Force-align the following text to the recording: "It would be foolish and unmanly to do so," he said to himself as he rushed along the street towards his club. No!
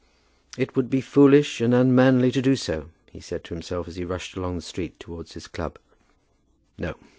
"It 0.57 0.75
would 0.75 0.89
be 0.89 0.99
foolish 0.99 1.61
and 1.61 1.75
unmanly 1.75 2.31
to 2.31 2.41
do 2.41 2.55
so," 2.55 2.89
he 3.11 3.19
said 3.19 3.43
to 3.43 3.53
himself 3.53 3.87
as 3.87 3.97
he 3.97 4.03
rushed 4.03 4.35
along 4.35 4.55
the 4.55 4.63
street 4.63 4.99
towards 4.99 5.33
his 5.35 5.45
club. 5.45 5.77
No! 6.79 6.95